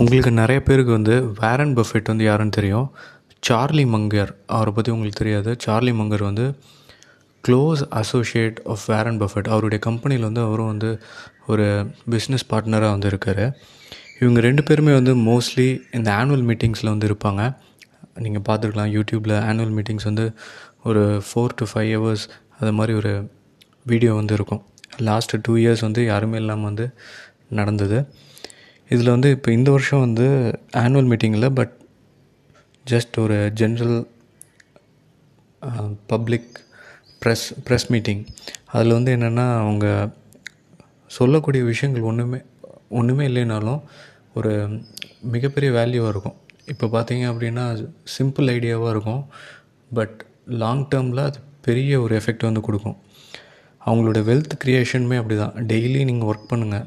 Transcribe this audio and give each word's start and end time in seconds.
உங்களுக்கு 0.00 0.30
நிறைய 0.40 0.58
பேருக்கு 0.66 0.92
வந்து 0.98 1.16
வேரன் 1.40 1.74
பஃபெட் 1.78 2.08
வந்து 2.12 2.24
யாருன்னு 2.28 2.54
தெரியும்? 2.56 2.86
சார்லி 3.48 3.84
மங்கர் 3.94 4.30
அவரை 4.56 4.70
பற்றி 4.76 4.90
உங்களுக்கு 4.94 5.20
தெரியாது. 5.22 5.50
சார்லி 5.64 5.92
மங்கர் 5.98 6.24
வந்து 6.28 6.46
close 7.44 7.82
associate 8.00 8.58
of 8.72 8.84
Warren 8.92 9.18
Buffett 9.22 9.50
அவருடைய 9.54 9.80
கம்பெனியில் 9.86 10.26
வந்து 10.28 10.42
அவரும் 10.46 10.70
வந்து 10.72 10.90
ஒரு 11.52 11.66
பிஸ்னஸ் 12.12 12.46
பார்ட்னராக 12.50 12.92
வந்து 12.96 13.10
இருக்கார். 13.12 13.44
இவங்க 14.20 14.40
ரெண்டு 14.48 14.62
பேருமே 14.62 14.92
வந்து 15.00 15.14
மோஸ்ட்லி 15.28 15.68
இந்த 15.98 16.08
ஆனுவல் 16.20 16.44
மீட்டிங்ஸில் 16.50 16.92
வந்து 16.92 17.08
இருப்பாங்க. 17.10 17.42
நீங்கள் 18.26 18.46
பார்த்துருக்கலாம் 18.48 18.92
யூடியூப்பில் 18.96 19.36
ஆனுவல் 19.50 19.74
மீட்டிங்ஸ் 19.78 20.08
வந்து 20.10 20.26
ஒரு 20.90 21.02
ஃபோர் 21.28 21.56
டு 21.60 21.66
ஃபைவ் 21.72 21.90
ஹவர்ஸ் 21.96 22.26
அது 22.60 22.72
மாதிரி 22.78 22.94
ஒரு 23.00 23.12
வீடியோ 23.92 24.12
வந்து 24.20 24.34
இருக்கும். 24.38 24.62
லாஸ்ட்டு 25.08 25.42
டூ 25.46 25.54
இயர்ஸ் 25.62 25.86
வந்து 25.88 26.02
யாருமே 26.12 26.38
இல்லாமல் 26.42 26.68
வந்து 26.70 26.86
நடந்தது. 27.60 27.98
இதில் 28.90 29.12
வந்து 29.14 29.28
இப்போ 29.36 29.50
இந்த 29.52 29.68
வருஷம் 29.70 30.04
வந்து 30.06 30.26
ஆனுவல் 30.82 31.08
மீட்டிங்கில் 31.10 31.54
பட் 31.58 31.74
ஜஸ்ட் 32.86 33.14
ஒரு 33.24 33.36
general 33.60 33.96
public 36.12 36.50
press 37.22 37.46
press 37.66 37.88
meeting 37.94 38.22
அதில் 38.72 38.96
வந்து 38.98 39.12
என்னென்னா 39.16 39.46
அவங்க 39.62 39.86
சொல்லக்கூடிய 41.18 41.62
விஷயங்கள் 41.72 42.08
ஒன்றுமே 42.10 42.40
ஒன்றுமே 42.98 43.24
இல்லைனாலும் 43.28 43.80
ஒரு 44.38 44.52
மிகப்பெரிய 45.34 45.70
வேல்யூவாக 45.78 46.12
இருக்கும். 46.12 46.36
இப்போ 46.72 46.86
பார்த்தீங்க 46.94 47.24
அப்படின்னா 47.32 47.64
சிம்பிள் 48.16 48.46
ஐடியாவாக 48.56 48.92
இருக்கும் 48.94 49.22
பட் 49.90 50.16
லாங் 50.62 50.84
டேர்மில் 50.92 51.22
அது 51.28 51.38
பெரிய 51.66 52.00
ஒரு 52.04 52.12
எஃபெக்ட் 52.20 52.46
வந்து 52.48 52.62
கொடுக்கும். 52.66 52.96
அவங்களோட 53.86 54.18
வெல்த் 54.30 54.54
க்ரியேஷனுமே 54.64 55.16
அப்படி 55.20 55.36
தான் 55.42 55.56
டெய்லி 55.70 56.00
நீங்கள் 56.10 56.28
ஒர்க் 56.30 56.50
பண்ணுங்கள் 56.52 56.86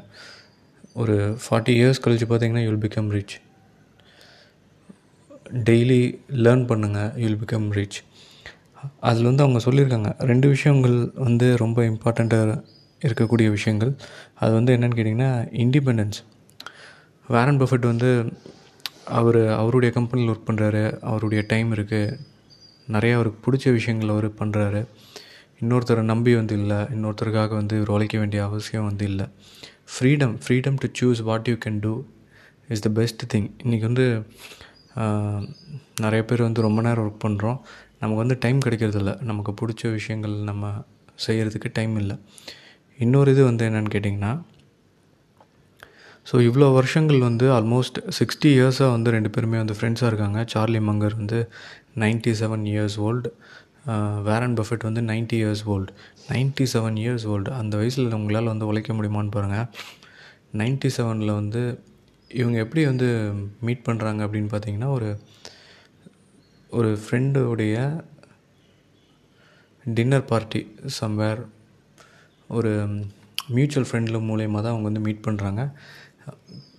ஒரு 1.02 1.16
ஃபார்ட்டி 1.44 1.72
இயர்ஸ் 1.78 2.02
கழித்து 2.04 2.26
பார்த்தீங்கன்னா 2.30 2.64
you'll 2.66 2.82
become 2.84 3.10
rich 3.16 3.36
daily 5.68 6.00
learn 6.44 6.64
பண்ணுங்கள் 6.70 7.12
யூல் 7.22 7.38
பிகம் 7.42 7.68
ரிச் 7.78 7.98
அதில் 9.08 9.28
வந்து 9.30 9.44
அவங்க 9.44 9.60
சொல்லியிருக்காங்க 9.66 10.10
ரெண்டு 10.30 10.46
விஷயங்கள் 10.54 10.96
வந்து 11.26 11.46
ரொம்ப 11.62 11.78
இம்பார்ட்டண்ட்டாக 11.90 12.56
இருக்கக்கூடிய 13.06 13.48
விஷயங்கள். 13.56 13.92
அது 14.42 14.52
வந்து 14.58 14.72
என்னென்னு 14.76 14.98
கேட்டிங்கன்னா 14.98 15.30
இண்டிபெண்டன்ஸ் 15.64 16.18
வேரன் 17.28 17.60
பஃபெட் 17.62 17.90
வந்து 17.92 18.10
அவர் 19.18 19.40
அவருடைய 19.60 19.90
கம்பெனியில் 19.96 20.30
ஒர்க் 20.32 20.48
பண்ணுறாரு 20.48 20.82
அவருடைய 21.10 21.40
டைம் 21.52 21.70
இருக்குது 21.76 22.16
நிறையா 22.94 23.14
அவருக்கு 23.18 23.40
பிடிச்ச 23.46 23.72
விஷயங்கள் 23.78 24.12
அவர் 24.14 24.28
பண்ணுறாரு 24.40 24.80
இன்னொருத்தரை 25.62 26.02
நம்பி 26.12 26.32
வந்து 26.40 26.54
இல்லை 26.60 26.78
இன்னொருத்தருக்காக 26.94 27.52
வந்து 27.60 27.76
இவர் 27.78 27.94
உழைக்க 27.96 28.16
வேண்டிய 28.22 28.40
அவசியம் 28.48 28.88
வந்து 28.90 29.04
இல்லை. 29.12 29.26
Freedom 29.94 30.34
freedom 30.44 30.78
to 30.82 30.88
choose 30.98 31.20
what 31.28 31.48
you 31.50 31.56
can 31.64 31.78
do 31.84 31.92
is 32.74 32.82
the 32.86 32.90
best 32.98 33.22
thing 33.32 33.48
இன்றைக்கி 33.64 33.84
வந்து 33.90 34.06
நிறைய 36.04 36.22
பேர் 36.28 36.46
வந்து 36.46 36.64
ரொம்ப 36.66 36.80
நேரம் 36.86 37.04
ஒர்க் 37.06 37.24
பண்ணுறோம் 37.26 37.58
நமக்கு 38.00 38.20
வந்து 38.22 38.36
டைம் 38.44 38.58
கிடைக்கிறதில்ல. 38.66 39.12
நமக்கு 39.30 39.52
பிடிச்ச 39.60 39.90
விஷயங்கள் 39.98 40.34
நம்ம 40.50 40.72
செய்கிறதுக்கு 41.26 41.70
டைம் 41.78 41.94
இல்லை. 42.02 42.16
இன்னொரு 42.98 43.32
இது 43.34 43.42
வந்து 43.50 43.64
என்னென்னு 43.68 43.92
கேட்டிங்கன்னா 43.94 44.32
ஸோ 46.26 46.36
இவ்வளோ 46.48 46.66
வருஷங்கள் 46.78 47.20
வந்து 47.26 47.46
ஆல்மோஸ்ட் 47.56 47.98
சிக்ஸ்டி 48.18 48.48
இயர்ஸாக 48.56 48.94
வந்து 48.94 49.12
ரெண்டு 49.14 49.30
பேருமே 49.34 49.58
வந்து 49.62 49.76
ஃப்ரெண்ட்ஸாக 49.78 50.10
இருக்காங்க. 50.10 50.38
சார்லி 50.52 50.80
மங்கர் 50.88 51.16
வந்து 51.20 51.38
ninety 52.02 52.32
seven 52.40 52.64
years 52.72 52.96
old 53.06 53.30
Warren 54.22 54.56
Buffett 54.56 54.82
வந்து 54.82 55.02
ninety 55.02 55.36
years 55.40 55.64
old 55.66 55.92
ninety 56.28 56.64
seven 56.72 56.98
years 56.98 57.26
old 57.26 57.50
அந்த 57.50 57.74
வயசில் 57.76 58.12
உங்களால் 58.12 58.44
வந்து 58.44 58.66
உழைக்க 58.66 58.92
முடியுமான்னு 58.92 59.30
பாருங்கள் 59.30 59.68
நைன்ட்டி 60.54 60.90
செவனில் 60.96 61.32
வந்து 61.32 61.62
இவங்க 62.30 62.58
எப்படி 62.58 62.82
வந்து 62.84 63.08
மீட் 63.60 63.86
பண்ணுறாங்க 63.88 64.20
அப்படின்னு 64.26 64.50
பார்த்தீங்கன்னா 64.52 64.90
ஒரு 64.90 65.10
ஒரு 66.70 66.90
ஃப்ரெண்டுடைய 66.96 67.76
டின்னர் 69.86 70.28
பார்ட்டி 70.30 70.60
சம்வேர் 71.00 71.40
ஒரு 72.50 72.72
மியூச்சுவல் 73.50 73.88
ஃப்ரெண்டில் 73.88 74.26
மூலயமா 74.28 74.60
தான் 74.60 74.74
அவங்க 74.74 74.88
வந்து 74.88 75.00
மீட் 75.00 75.26
பண்ணுறாங்க 75.26 75.62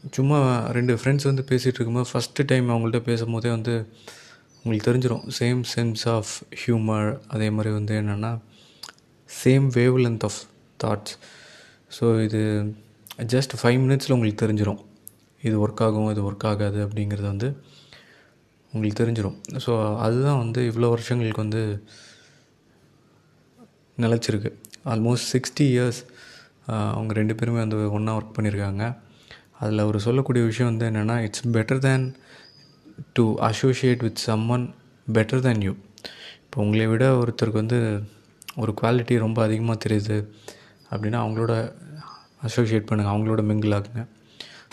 சும்மா 0.09 0.37
ரெண்டு 0.71 0.93
ஃப்ரெண்ட்ஸ் 0.93 1.27
வந்து 1.27 1.43
பேசிகிட்டு 1.49 1.77
இருக்கும்போது 1.77 2.09
ஃபஸ்ட்டு 2.11 2.45
டைம் 2.45 2.67
அவங்கள்ட்ட 2.69 3.01
பேசும்போதே 3.01 3.49
வந்து 3.49 3.73
உங்களுக்கு 4.69 4.91
தெரிஞ்சிடும் 4.91 5.25
சேம் 5.39 5.61
சென்ஸ் 5.75 6.07
ஆஃப் 6.07 6.31
ஹியூமர் 6.61 7.19
அதே 7.27 7.49
மாதிரி 7.49 7.73
வந்து 7.73 7.93
என்னென்னா 8.01 8.31
same 9.43 9.65
wavelength 9.99 10.23
of 10.23 10.39
thoughts 10.83 11.15
so 11.99 12.23
இது 12.23 12.41
ஜஸ்ட் 13.25 13.53
ஃபைவ் 13.61 13.79
மினிட்ஸில் 13.83 14.11
உங்களுக்கு 14.11 14.41
தெரிஞ்சிடும் 14.45 14.81
இது 15.41 15.67
ஒர்க் 15.67 15.81
ஆகும் 15.83 16.11
இது 16.11 16.31
ஒர்க் 16.31 16.45
ஆகாது 16.45 16.87
அப்படிங்கிறது 16.87 17.21
வந்து 17.21 17.47
உங்களுக்கு 18.73 18.99
தெரிஞ்சிடும் 19.03 19.37
ஸோ 19.65 19.97
அதுதான் 19.97 20.37
வந்து 20.37 20.71
இவ்வளோ 20.71 20.89
வருஷங்களுக்கு 20.89 21.41
வந்து 21.41 21.83
நிலச்சிருக்கு. 23.97 24.51
ஆல்மோஸ்ட் 24.85 25.29
சிக்ஸ்டி 25.33 25.65
இயர்ஸ் 25.65 26.01
அவங்க 26.65 27.13
ரெண்டு 27.13 27.35
பேருமே 27.35 27.59
வந்து 27.59 27.91
ஒன்றா 27.91 28.17
ஒர்க் 28.17 28.35
பண்ணியிருக்காங்க 28.37 28.83
அதில் 29.59 29.79
அவர் 29.79 29.99
சொல்லக்கூடிய 29.99 30.45
விஷயம் 30.45 30.77
வந்து 30.77 30.85
என்னென்னா 30.89 31.17
it's 31.19 31.47
better 31.47 31.77
than 31.77 32.05
to 33.13 33.23
associate 33.41 34.03
with 34.03 34.21
someone 34.27 34.65
better 35.07 35.41
than 35.41 35.61
you 35.61 35.73
இப்போ 36.43 36.57
உங்களை 36.61 36.85
விட 36.87 37.05
ஒருத்தருக்கு 37.15 37.61
வந்து 37.61 37.79
ஒரு 38.57 38.71
குவாலிட்டி 38.81 39.15
ரொம்ப 39.17 39.39
அதிகமாக 39.43 39.77
தெரியுது 39.85 40.17
அப்படின்னா 40.91 41.19
அவங்களோட 41.23 41.53
அசோசியேட் 42.41 42.87
பண்ணுங்கள் 42.89 43.13
அவங்களோட 43.13 43.41
மிங்கிள் 43.41 43.75
ஆகுங்க 43.75 44.03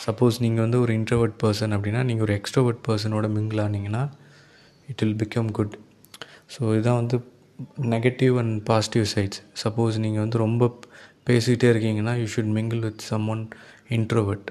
சப்போஸ் 0.04 0.36
நீங்கள் 0.40 0.64
வந்து 0.64 0.78
ஒரு 0.80 0.92
இன்ட்ரவர்ட் 0.94 1.36
பர்சன் 1.42 1.74
அப்படின்னா 1.76 2.02
நீங்கள் 2.04 2.26
ஒரு 2.26 2.34
எக்ஸ்ட்ரோவர்ட் 2.36 2.80
பர்சனோட 2.88 3.28
mingle 3.28 3.62
ஆனீங்கன்னா 3.62 4.02
it 4.88 5.02
will 5.02 5.18
become 5.22 5.50
good 5.50 5.74
so 6.54 6.60
இதுதான் 6.72 7.00
வந்து 7.00 7.16
negative 7.88 8.34
and 8.38 8.56
positive 8.64 9.06
sides 9.14 9.40
suppose 9.62 9.96
நீங்கள் 9.98 10.22
வந்து 10.22 10.38
ரொம்ப 10.38 10.64
பேசிகிட்டே 11.26 11.68
இருக்கீங்கன்னா 11.72 12.14
you 12.20 12.26
should 12.26 12.52
mingle 12.58 12.82
with 12.84 13.02
someone 13.28 13.44
introvert 13.90 14.50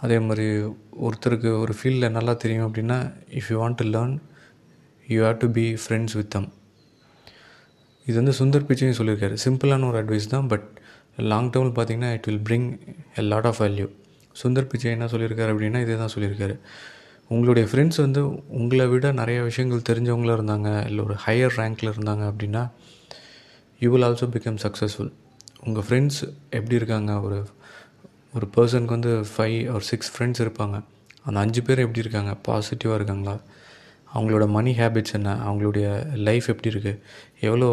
அதே 0.00 0.18
மாதிரி 0.18 0.46
ஒருத்தருக்கு 1.06 1.50
ஒரு 1.62 1.72
ஃபீல்டில் 1.78 2.14
நல்லா 2.16 2.32
தெரியும் 2.42 2.66
அப்படின்னா 2.68 2.98
if 3.38 3.48
you 3.50 3.56
want 3.62 3.78
to 3.80 3.86
learn 3.94 4.14
you 5.06 5.18
have 5.26 5.38
to 5.44 5.48
be 5.58 5.64
friends 5.82 6.16
with 6.18 6.30
them 6.30 6.48
இது 8.06 8.16
வந்து 8.20 8.34
சுந்தர் 8.40 8.66
பிச்சையும் 8.68 8.98
சொல்லியிருக்காரு. 8.98 9.36
சிம்பிளான 9.44 9.88
ஒரு 9.88 9.98
அட்வைஸ் 10.02 10.32
தான் 10.34 10.46
பட் 10.52 10.66
லாங் 11.32 11.50
டேர்மில் 11.54 11.74
பார்த்தீங்கன்னா 11.78 12.12
it 12.12 12.26
will 12.28 12.44
bring 12.48 12.68
a 13.16 13.24
lot 13.32 13.48
of 13.50 13.60
value 13.62 13.88
Sundar 14.42 14.68
Pichai 14.72 14.90
என்ன 14.90 15.06
சொல்லியிருக்காரு 15.06 15.52
அப்படின்னா 15.54 15.80
இதே 15.84 15.96
தான் 16.02 16.14
சொல்லியிருக்காரு. 16.14 16.54
உங்களுடைய 17.28 17.68
ஃப்ரெண்ட்ஸ் 17.70 18.00
வந்து 18.04 18.20
உங்களை 18.58 18.86
விட 18.86 19.06
நிறைய 19.12 19.38
விஷயங்கள் 19.48 19.86
தெரிஞ்சவங்களாக 19.88 20.38
இருந்தாங்க 20.38 20.68
இல்லை 20.90 21.04
ஒரு 21.04 21.16
ஹையர் 21.26 21.56
ரேங்க்கில் 21.60 21.92
இருந்தாங்க 21.94 22.24
அப்படின்னா 22.32 22.62
you 23.80 23.90
will 23.92 24.06
also 24.08 24.28
become 24.36 24.60
successful 24.64 25.10
உங்கள் 25.66 25.84
ஃப்ரெண்ட்ஸ் 25.88 26.20
எப்படி 26.50 26.74
இருக்காங்க? 26.74 27.12
ஒரு 27.20 27.38
ஒரு 28.36 28.46
பர்சனுக்கு 28.54 28.94
வந்து 28.96 29.12
ஃபைவ் 29.32 29.58
ஒரு 29.74 29.84
சிக்ஸ் 29.90 30.10
ஃப்ரெண்ட்ஸ் 30.14 30.42
இருப்பாங்க. 30.44 30.76
அந்த 31.26 31.38
அஞ்சு 31.44 31.60
பேர் 31.66 31.82
எப்படி 31.84 32.02
இருக்காங்க? 32.04 32.32
பாசிட்டிவாக 32.46 32.98
இருக்காங்களா? 32.98 33.34
அவங்களோட 34.14 34.44
மணி 34.56 34.72
ஹேபிட்ஸ் 34.80 35.14
என்ன? 35.18 35.30
அவங்களுடைய 35.46 35.86
லைஃப் 36.26 36.46
எப்படி 36.52 36.70
இருக்குது 36.72 37.00
எவ்வளோ 37.46 37.68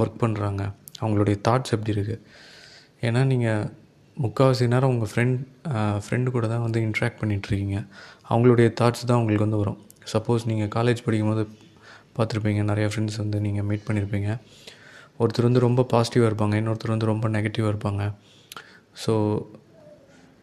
ஒர்க் 0.00 0.20
பண்ணுறாங்க 0.22 0.62
அவங்களுடைய 1.00 1.36
தாட்ஸ் 1.46 1.74
எப்படி 1.76 1.92
இருக்குது 1.96 2.22
ஏன்னா 3.06 3.20
நீங்கள் 3.32 3.66
முக்கால்வாசி 4.16 4.66
நேரம் 4.74 4.92
உங்கள் 4.94 5.10
ஃப்ரெண்ட் 5.12 5.38
ஃப்ரெண்டு 6.04 6.28
கூட 6.36 6.46
தான் 6.52 6.64
வந்து 6.66 6.78
இன்ட்ராக்ட் 6.86 7.20
பண்ணிகிட்ருக்கீங்க 7.22 7.78
அவங்களுடைய 8.30 8.68
தாட்ஸ் 8.80 9.04
தான் 9.10 9.18
உங்களுக்கு 9.22 9.46
வந்து 9.46 9.60
வரும். 9.62 9.78
சப்போஸ் 10.12 10.46
நீங்கள் 10.50 10.70
காலேஜ் 10.76 11.04
படிக்கும்போது 11.06 11.44
பார்த்துருப்பீங்க. 12.16 12.62
நிறையா 12.70 12.88
ஃப்ரெண்ட்ஸ் 12.92 13.20
வந்து 13.22 13.38
நீங்கள் 13.46 13.66
மீட் 13.70 13.86
பண்ணியிருப்பீங்க 13.88 14.30
ஒருத்தர் 15.20 15.48
வந்து 15.48 15.62
ரொம்ப 15.66 15.82
பாசிட்டிவாக 15.92 16.30
இருப்பாங்க. 16.30 16.54
இன்னொருத்தர் 16.60 16.94
வந்து 16.94 17.10
ரொம்ப 17.12 17.26
நெகட்டிவாக 17.36 17.72
இருப்பாங்க. 17.74 18.02
ஸோ 19.04 19.12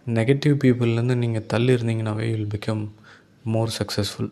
நெகட்டிவ் 0.07 0.55
பீப்புள்லேருந்து 0.63 1.15
நீங்கள் 1.15 1.45
தள்ளி 1.47 1.71
இருந்தீங்கன்னாவே 1.73 2.25
வில் 2.31 2.49
பிகம் 2.53 2.81
மோர் 3.45 3.71
சக்ஸஸ்ஃபுல் 3.79 4.31